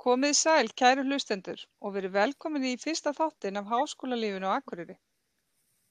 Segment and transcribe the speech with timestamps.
[0.00, 4.96] Komið sæl, kæru hlustendur, og verið velkomin í fyrsta þáttinn af Háskólalífinu á Akureyri.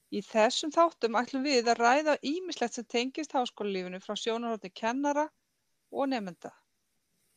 [0.10, 5.28] Í þessum þáttum ætlum við að ræða ýmislegt sem tengist háskólalífinu frá sjónarhóttni kennara
[5.94, 6.50] og nefnda.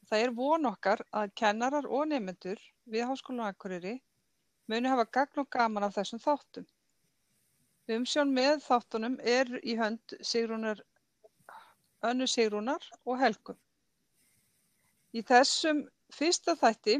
[0.09, 3.99] Það er von okkar að kennarar og nefnendur við Háskólan á Akureyri
[4.73, 6.67] muni hafa gagn og gaman af þessum þáttum.
[7.93, 10.81] Umsjón með þáttunum er í hönd Sigrúnar,
[12.09, 13.59] önnu Sigrúnar og Helgum.
[15.13, 16.99] Í þessum fyrsta þætti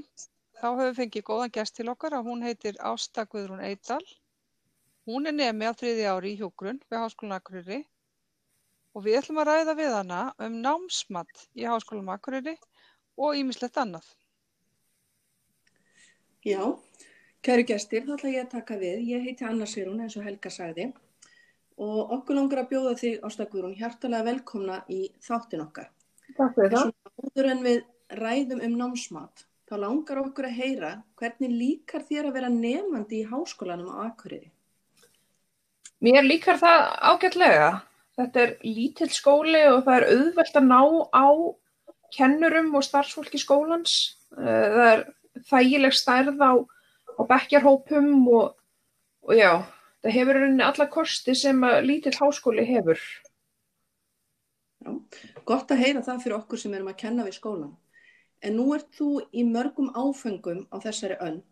[0.63, 4.03] þá höfum við fengið góðan gest til okkar og hún heitir Ásta Guðrún Eidal.
[5.09, 7.81] Hún er nemi á þriði ári í hjúgrun við Háskólan Akureyri
[8.95, 12.55] og við ætlum að ræða við hana um námsmatt í Háskólan Akureyri
[13.19, 14.07] og ýmislegt annað.
[16.43, 16.63] Já,
[17.43, 19.03] kæru gestir, þá ætla ég að taka við.
[19.13, 20.93] Ég heiti Anna Sirún eins og Helga sagði
[21.83, 25.91] og okkur langar að bjóða þig Ásta Guðrún hjartalega velkomna í þáttin okkar.
[26.37, 26.93] Takk fyrir það.
[26.93, 27.81] Svona áður en við
[28.19, 33.29] ræðum um námsmat, þá langar okkur að heyra hvernig líkar þér að vera nefandi í
[33.31, 34.51] háskólanum á Akureyri?
[36.03, 36.81] Mér líkar það
[37.13, 37.73] ágætlega.
[38.19, 40.81] Þetta er lítill skóli og það er auðvelt að ná
[41.15, 41.27] á
[42.13, 44.19] kennurum og starfsfólki skólans.
[44.37, 45.05] Eh, Það er
[45.49, 46.53] þægileg stærð á,
[47.17, 48.57] á bekkjarhópum og,
[49.25, 49.65] og já,
[50.03, 53.01] það hefur rauninni alla kosti sem lítill háskóli hefur.
[54.83, 54.91] Já,
[55.47, 57.73] gott að heyra það fyrir okkur sem erum að kenna við skólan.
[58.43, 61.43] En nú ert þú í mörgum áfengum á þessari önn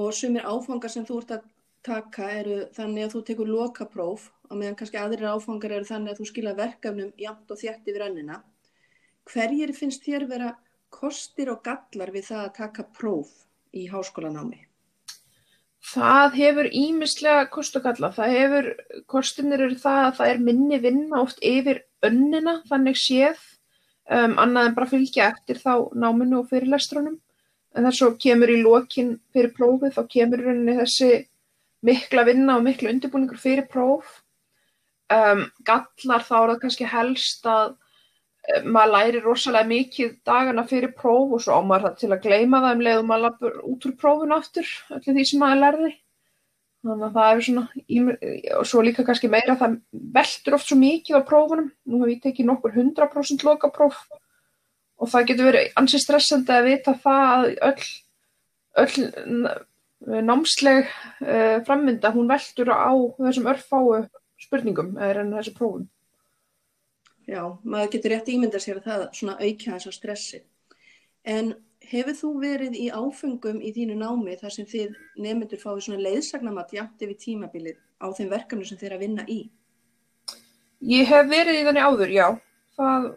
[0.00, 1.48] og sumir áfangar sem þú ert að
[1.86, 6.22] taka eru þannig að þú tekur lokapróf og meðan kannski aðrir áfangar eru þannig að
[6.22, 8.40] þú skila verkefnum jafnt og þjætt yfir önnina.
[9.30, 10.50] Hverjir finnst þér vera
[10.92, 13.30] kostir og gallar við það að taka próf
[13.76, 14.66] í háskólanámi?
[15.90, 18.10] Það hefur ímislega kost og galla.
[18.12, 18.66] Það hefur,
[19.10, 23.40] kostinir eru það að það er minni vinna oft yfir önnina, þannig séð,
[24.10, 27.18] um, annað en bara fylgja eftir þá náminu og fyrirlestrunum.
[27.76, 31.10] En þess að kemur í lokin fyrir prófið, þá kemur rauninni þessi
[31.86, 34.18] mikla vinna og mikla undirbúningur fyrir próf.
[35.10, 40.94] Um, gallar þá er það kannski helst að um, maður læri rosalega mikið dagana fyrir
[40.98, 43.88] próf og svo á maður það til að gleyma það um leiðum maður lappur út
[43.88, 45.92] úr prófun aftur, öllu því sem maður lærði.
[46.80, 47.64] Þannig að það er svona,
[48.56, 49.74] og svo líka kannski meira það
[50.16, 51.68] veldur oft svo mikið á prófunum.
[51.84, 53.98] Nú hef ég tekið nokkur 100% lokapróf
[55.00, 57.90] og það getur verið ansi stressandi að vita það að öll,
[58.84, 64.04] öll námsleg uh, frammynda, hún veldur á þessum örfáu
[64.40, 65.88] spurningum eða en þessu prófum.
[67.28, 70.40] Já, maður getur rétt ímyndað sér að það svona aukja þess að stressi.
[71.28, 71.52] En
[71.90, 76.74] hefur þú verið í áfengum í þínu námi þar sem þið nefnendur fáið svona leiðsagnamatt
[76.76, 79.40] jafnt yfir tímabilið á þeim verkefnum sem þið er að vinna í?
[80.90, 82.26] Ég hef verið í þannig áður, já.
[82.80, 83.08] Það,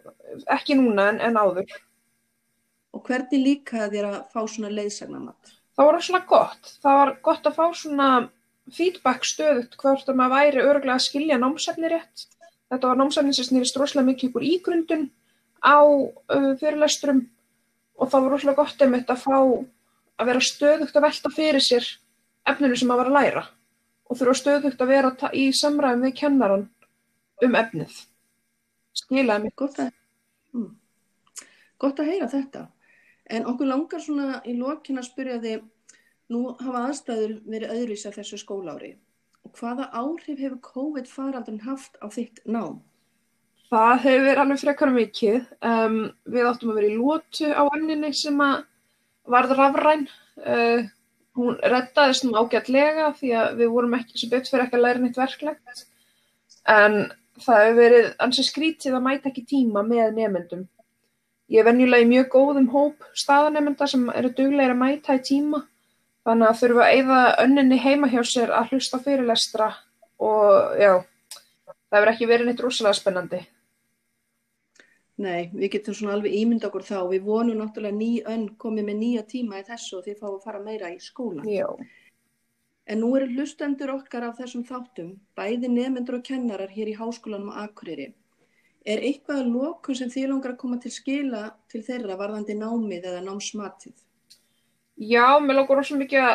[0.52, 1.76] ekki núna en, en áður.
[2.94, 5.54] Og hvernig líka þér að fá svona leiðsagnamatt?
[5.74, 6.72] Það var svona gott.
[6.82, 8.08] Það var gott að fá svona
[8.74, 12.26] feedback stöðut hvort að maður væri örgulega að skilja námsefni rétt.
[12.72, 15.08] Þetta var námsefni sem snýrist rosalega mikið úr ígrundun
[15.64, 17.24] á uh, fyrirlesturum
[17.98, 21.86] og það var rosalega gott einmitt að fá að vera stöðugt að velta fyrir sér
[22.48, 23.44] efninu sem maður var að læra
[24.04, 26.66] og þurfa stöðugt að vera í samræðum við kennaran
[27.44, 27.94] um efnið.
[28.94, 29.54] Skilaði mig.
[29.58, 29.92] Gott að,
[30.54, 30.70] mm,
[31.82, 32.66] gott að heyra þetta.
[33.26, 35.64] En okkur langar svona í lokin að spyrja þig,
[36.30, 38.94] nú hafa aðstæður verið öðruvísi af þessu skólári.
[39.44, 42.82] Og hvaða áhrif hefur COVID faraldurinn haft á þitt nám?
[43.74, 45.38] Það hefur verið alveg frekar mikið.
[45.66, 45.94] Um,
[46.30, 48.42] við áttum að vera í lótu á anninni sem
[49.34, 50.04] varð rafræn.
[50.38, 50.84] Uh,
[51.34, 55.02] hún reddaðist nú ágætlega því að við vorum ekki sem betur fyrir ekki að læra
[55.02, 55.82] neitt verklegt.
[56.70, 57.00] En
[57.42, 60.62] það hefur verið ansi skrítið að mæta ekki tíma með nefendum.
[61.50, 65.64] Ég er venjulega í mjög góðum hóp staðanemenda sem eru duglegir að mæta í tíma.
[66.24, 69.72] Þannig að þurfa að eyða önninni heima hjá sér að hlusta fyrirlestra
[70.22, 70.92] og já,
[71.90, 73.42] það hefur ekki verið neitt rosalega spennandi.
[75.22, 76.96] Nei, við getum svona alveg ímynda okkur þá.
[77.12, 80.46] Við vonum náttúrulega ný önn komið með nýja tíma í þessu og þið fáum að
[80.48, 81.44] fara meira í skóla.
[81.46, 81.68] Já.
[82.84, 87.54] En nú eru hlustendur okkar af þessum þáttum, bæði nefnendur og kennarar hér í háskólanum
[87.54, 88.10] á Akureyri.
[88.84, 93.06] Er eitthvað að lokun sem þið langar að koma til skila til þeirra varðandi námið
[93.08, 93.94] eða námsmatið?
[95.00, 96.34] Já, mér langar rosalega mikið að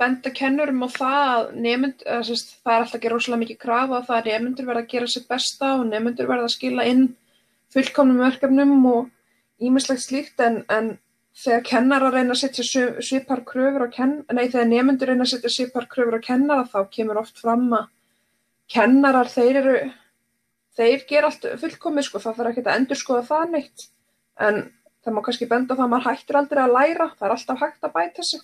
[0.00, 4.06] benda kennurum á það að nefnd, það er alltaf að gera rosalega mikið krafa á
[4.06, 7.04] það að nefndur verða að gera sitt besta og nefndur verða að skila inn
[7.74, 9.10] fullkomnum verkefnum og
[9.62, 10.94] ímislegt slíkt en, en
[11.34, 15.32] þegar kennarar reyna að setja svi- svipar kröfur á kenn, nei þegar nefndur reyna að
[15.34, 17.90] setja svipar kröfur á kennara þá kemur oft fram að
[18.70, 19.74] kennarar þeir eru,
[20.78, 23.86] þeir gera allt fullkomið sko, það þarf ekki að endur skoða það neitt
[24.40, 24.62] en
[25.04, 27.86] það má kannski benda það að maður hættir aldrei að læra, það er alltaf hægt
[27.86, 28.42] að bæta sig.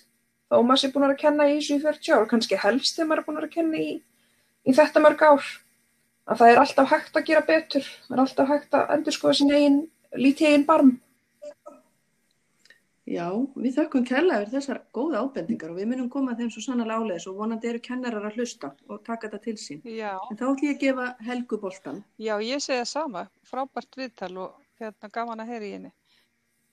[0.50, 3.22] Þó maður sé búin að kenna í þessu í 40 ár, kannski helst þegar maður
[3.22, 3.90] er búin að kenna í,
[4.66, 5.50] í þetta mörg ár.
[6.30, 9.38] Að það er alltaf hægt að gera betur, það er alltaf hægt að endur skoða
[9.40, 9.78] sín eigin,
[10.14, 10.92] lítið eigin barm.
[13.10, 13.26] Já,
[13.58, 17.26] við þökkum kærlega fyrir þessar góða ábendingar og við munum koma þeim svo sannlega áleiðis
[17.26, 19.80] og vonandi eru kennarar að hlusta og taka þetta til sín.
[19.82, 22.04] Já, En þá ætlum ég að gefa Helgu boltan.
[22.22, 25.92] já, ég segi það sama, frábært viðtal og hérna gaman að heyra í henni.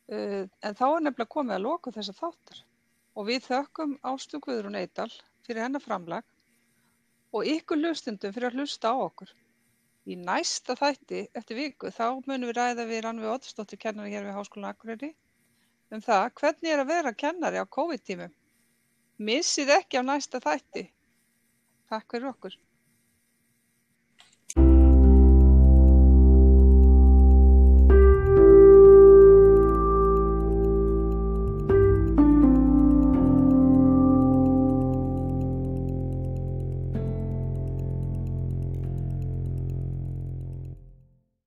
[0.07, 2.61] Uh, en þá er nefnilega komið að loka þessa þáttar
[3.17, 5.09] og við þökkum Ástu Guðrún Eidal
[5.47, 6.23] fyrir hennar framlag
[7.33, 9.33] og ykkur hlustundum fyrir að hlusta á okkur.
[10.07, 14.37] Í næsta þætti eftir viku þá munum við ræða við Rannvi Óttisdóttir kennari hér við
[14.37, 15.09] Háskólan Akureyri
[15.91, 18.31] um það hvernig er að vera kennari á COVID-tímum.
[19.29, 20.85] Missið ekki á næsta þætti.
[21.91, 22.55] Takk fyrir okkur.